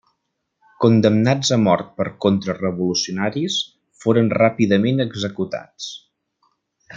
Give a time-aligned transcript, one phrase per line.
[0.85, 3.59] Condemnats a mort per contra-revolucionaris,
[4.05, 5.93] foren ràpidament executats.